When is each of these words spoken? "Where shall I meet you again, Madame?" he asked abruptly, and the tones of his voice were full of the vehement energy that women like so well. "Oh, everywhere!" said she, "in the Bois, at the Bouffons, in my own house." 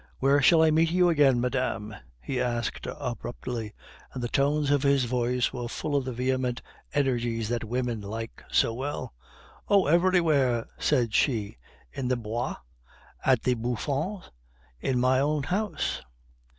"Where 0.17 0.41
shall 0.41 0.63
I 0.63 0.71
meet 0.71 0.89
you 0.89 1.09
again, 1.09 1.39
Madame?" 1.39 1.95
he 2.19 2.41
asked 2.41 2.87
abruptly, 2.89 3.75
and 4.11 4.23
the 4.23 4.29
tones 4.29 4.71
of 4.71 4.81
his 4.81 5.05
voice 5.05 5.53
were 5.53 5.67
full 5.67 5.95
of 5.95 6.05
the 6.05 6.11
vehement 6.11 6.59
energy 6.91 7.43
that 7.43 7.63
women 7.63 8.01
like 8.01 8.43
so 8.49 8.73
well. 8.73 9.13
"Oh, 9.69 9.85
everywhere!" 9.85 10.65
said 10.79 11.13
she, 11.13 11.59
"in 11.93 12.07
the 12.07 12.17
Bois, 12.17 12.55
at 13.23 13.43
the 13.43 13.53
Bouffons, 13.53 14.31
in 14.79 14.99
my 14.99 15.19
own 15.19 15.43
house." 15.43 16.01